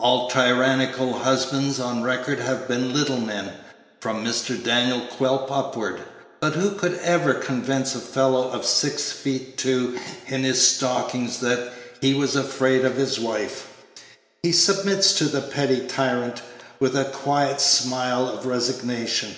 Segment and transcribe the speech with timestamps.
[0.00, 3.52] All tyrannical husbands on record have been little men,
[4.00, 4.60] from Mr.
[4.60, 6.00] Daniel Quilp upward;
[6.40, 9.96] but who could ever convince a fellow of six feet two
[10.26, 11.70] in his stockings that
[12.00, 13.68] he was afraid of his wife?
[14.42, 16.42] He submits to the petty tyrant
[16.80, 19.36] with a quiet smile of resignation.